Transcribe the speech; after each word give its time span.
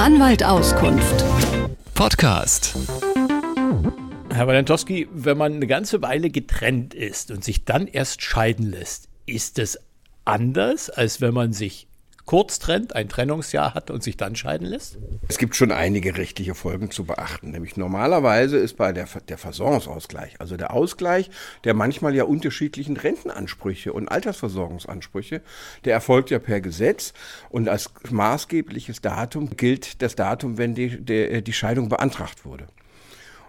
Anwalt 0.00 0.42
Auskunft. 0.42 1.22
Podcast. 1.92 2.74
Herr 4.32 4.46
Walentowski, 4.46 5.06
wenn 5.12 5.36
man 5.36 5.52
eine 5.52 5.66
ganze 5.66 6.00
Weile 6.00 6.30
getrennt 6.30 6.94
ist 6.94 7.30
und 7.30 7.44
sich 7.44 7.66
dann 7.66 7.86
erst 7.86 8.22
scheiden 8.22 8.70
lässt, 8.70 9.10
ist 9.26 9.58
es 9.58 9.78
anders, 10.24 10.88
als 10.88 11.20
wenn 11.20 11.34
man 11.34 11.52
sich 11.52 11.86
kurz 12.30 12.60
trennt, 12.60 12.94
ein 12.94 13.08
Trennungsjahr 13.08 13.74
hat 13.74 13.90
und 13.90 14.04
sich 14.04 14.16
dann 14.16 14.36
scheiden 14.36 14.64
lässt? 14.64 14.98
Es 15.26 15.36
gibt 15.36 15.56
schon 15.56 15.72
einige 15.72 16.16
rechtliche 16.16 16.54
Folgen 16.54 16.92
zu 16.92 17.02
beachten. 17.02 17.50
Nämlich 17.50 17.76
normalerweise 17.76 18.56
ist 18.56 18.76
bei 18.76 18.92
der, 18.92 19.08
der 19.28 19.36
Versorgungsausgleich, 19.36 20.40
also 20.40 20.56
der 20.56 20.72
Ausgleich 20.72 21.28
der 21.64 21.74
manchmal 21.74 22.14
ja 22.14 22.22
unterschiedlichen 22.22 22.96
Rentenansprüche 22.96 23.92
und 23.92 24.06
Altersversorgungsansprüche, 24.08 25.42
der 25.84 25.92
erfolgt 25.92 26.30
ja 26.30 26.38
per 26.38 26.60
Gesetz 26.60 27.14
und 27.48 27.68
als 27.68 27.90
maßgebliches 28.08 29.00
Datum 29.00 29.56
gilt 29.56 30.00
das 30.00 30.14
Datum, 30.14 30.56
wenn 30.56 30.76
die, 30.76 31.04
der, 31.04 31.40
die 31.40 31.52
Scheidung 31.52 31.88
beantragt 31.88 32.44
wurde. 32.44 32.68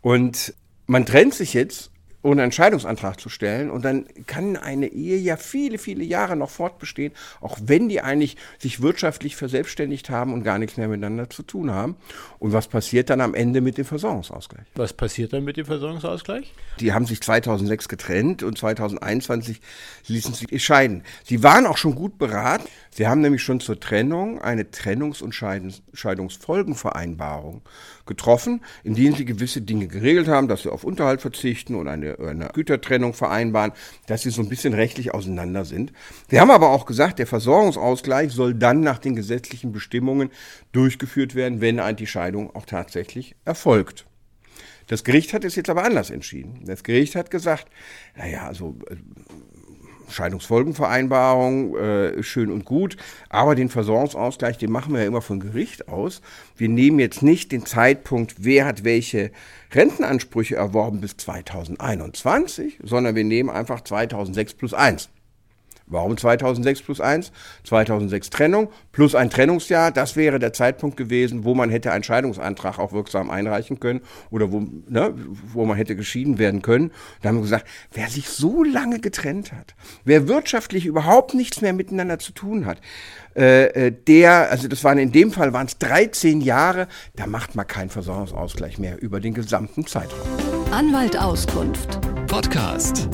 Und 0.00 0.54
man 0.86 1.04
trennt 1.04 1.34
sich 1.34 1.52
jetzt 1.52 1.91
ohne 2.22 2.42
einen 2.42 2.52
Scheidungsantrag 2.52 3.20
zu 3.20 3.28
stellen. 3.28 3.70
Und 3.70 3.84
dann 3.84 4.06
kann 4.26 4.56
eine 4.56 4.86
Ehe 4.86 5.18
ja 5.18 5.36
viele, 5.36 5.78
viele 5.78 6.04
Jahre 6.04 6.36
noch 6.36 6.50
fortbestehen, 6.50 7.12
auch 7.40 7.58
wenn 7.64 7.88
die 7.88 8.00
eigentlich 8.00 8.36
sich 8.58 8.80
wirtschaftlich 8.80 9.36
verselbstständigt 9.36 10.10
haben 10.10 10.32
und 10.32 10.44
gar 10.44 10.58
nichts 10.58 10.76
mehr 10.76 10.88
miteinander 10.88 11.30
zu 11.30 11.42
tun 11.42 11.70
haben. 11.70 11.96
Und 12.38 12.52
was 12.52 12.68
passiert 12.68 13.10
dann 13.10 13.20
am 13.20 13.34
Ende 13.34 13.60
mit 13.60 13.78
dem 13.78 13.84
Versorgungsausgleich? 13.84 14.66
Was 14.74 14.92
passiert 14.92 15.32
dann 15.32 15.44
mit 15.44 15.56
dem 15.56 15.66
Versorgungsausgleich? 15.66 16.52
Die 16.80 16.92
haben 16.92 17.06
sich 17.06 17.20
2006 17.20 17.88
getrennt 17.88 18.42
und 18.42 18.58
2021 18.58 19.60
ließen 20.06 20.34
sie 20.34 20.58
scheiden. 20.58 21.04
Sie 21.24 21.42
waren 21.42 21.66
auch 21.66 21.76
schon 21.76 21.94
gut 21.94 22.18
beraten. 22.18 22.66
Sie 22.90 23.06
haben 23.06 23.22
nämlich 23.22 23.42
schon 23.42 23.60
zur 23.60 23.80
Trennung 23.80 24.42
eine 24.42 24.64
Trennungs- 24.64 25.22
und 25.22 25.34
Scheidungsfolgenvereinbarung 25.34 27.62
getroffen, 28.06 28.62
in 28.84 28.94
denen 28.94 29.14
sie 29.14 29.24
gewisse 29.24 29.62
Dinge 29.62 29.86
geregelt 29.86 30.28
haben, 30.28 30.48
dass 30.48 30.62
sie 30.62 30.70
auf 30.70 30.84
Unterhalt 30.84 31.22
verzichten 31.22 31.74
und 31.74 31.88
eine, 31.88 32.11
eine 32.18 32.48
Gütertrennung 32.52 33.14
vereinbaren, 33.14 33.72
dass 34.06 34.22
sie 34.22 34.30
so 34.30 34.42
ein 34.42 34.48
bisschen 34.48 34.74
rechtlich 34.74 35.14
auseinander 35.14 35.64
sind. 35.64 35.92
Sie 36.30 36.40
haben 36.40 36.50
aber 36.50 36.70
auch 36.70 36.86
gesagt, 36.86 37.18
der 37.18 37.26
Versorgungsausgleich 37.26 38.32
soll 38.32 38.54
dann 38.54 38.80
nach 38.80 38.98
den 38.98 39.14
gesetzlichen 39.14 39.72
Bestimmungen 39.72 40.30
durchgeführt 40.72 41.34
werden, 41.34 41.60
wenn 41.60 41.80
die 41.96 42.06
Scheidung 42.06 42.54
auch 42.54 42.66
tatsächlich 42.66 43.36
erfolgt. 43.44 44.06
Das 44.86 45.04
Gericht 45.04 45.32
hat 45.32 45.44
es 45.44 45.56
jetzt 45.56 45.70
aber 45.70 45.84
anders 45.84 46.10
entschieden. 46.10 46.64
Das 46.64 46.82
Gericht 46.82 47.14
hat 47.14 47.30
gesagt, 47.30 47.68
naja, 48.16 48.46
also 48.46 48.76
äh, 48.90 48.96
Scheidungsfolgenvereinbarung, 50.12 51.76
äh, 51.76 52.22
schön 52.22 52.50
und 52.50 52.64
gut, 52.64 52.96
aber 53.28 53.54
den 53.54 53.68
Versorgungsausgleich, 53.68 54.58
den 54.58 54.70
machen 54.70 54.92
wir 54.92 55.00
ja 55.00 55.06
immer 55.06 55.22
von 55.22 55.40
Gericht 55.40 55.88
aus. 55.88 56.20
Wir 56.56 56.68
nehmen 56.68 56.98
jetzt 56.98 57.22
nicht 57.22 57.52
den 57.52 57.66
Zeitpunkt, 57.66 58.36
wer 58.38 58.66
hat 58.66 58.84
welche 58.84 59.30
Rentenansprüche 59.72 60.56
erworben 60.56 61.00
bis 61.00 61.16
2021, 61.16 62.78
sondern 62.82 63.14
wir 63.14 63.24
nehmen 63.24 63.50
einfach 63.50 63.80
2006 63.82 64.54
plus 64.54 64.74
1. 64.74 65.08
Warum 65.92 66.16
2006 66.16 66.82
plus 66.82 67.00
1? 67.00 67.32
2006 67.64 68.30
Trennung 68.30 68.68
plus 68.92 69.14
ein 69.14 69.30
Trennungsjahr. 69.30 69.90
Das 69.90 70.16
wäre 70.16 70.38
der 70.38 70.52
Zeitpunkt 70.52 70.96
gewesen, 70.96 71.44
wo 71.44 71.54
man 71.54 71.70
hätte 71.70 71.92
einen 71.92 72.04
Scheidungsantrag 72.04 72.78
auch 72.78 72.92
wirksam 72.92 73.30
einreichen 73.30 73.78
können 73.78 74.00
oder 74.30 74.50
wo, 74.50 74.60
ne, 74.88 75.14
wo 75.52 75.64
man 75.64 75.76
hätte 75.76 75.94
geschieden 75.96 76.38
werden 76.38 76.62
können. 76.62 76.92
Da 77.20 77.28
haben 77.28 77.36
wir 77.36 77.42
gesagt, 77.42 77.66
wer 77.92 78.08
sich 78.08 78.28
so 78.28 78.64
lange 78.64 78.98
getrennt 79.00 79.52
hat, 79.52 79.74
wer 80.04 80.28
wirtschaftlich 80.28 80.86
überhaupt 80.86 81.34
nichts 81.34 81.60
mehr 81.60 81.72
miteinander 81.72 82.18
zu 82.18 82.32
tun 82.32 82.66
hat, 82.66 82.80
äh, 83.36 83.66
äh 83.66 83.92
der, 83.92 84.50
also 84.50 84.68
das 84.68 84.82
waren 84.84 84.98
in 84.98 85.12
dem 85.12 85.30
Fall 85.30 85.52
waren 85.52 85.66
es 85.66 85.78
13 85.78 86.40
Jahre, 86.40 86.88
da 87.16 87.26
macht 87.26 87.54
man 87.54 87.66
keinen 87.66 87.90
Versorgungsausgleich 87.90 88.78
mehr 88.78 89.00
über 89.00 89.20
den 89.20 89.34
gesamten 89.34 89.86
Zeitraum. 89.86 90.18
Anwalt 90.70 91.18
Auskunft. 91.18 92.00
Podcast. 92.26 93.08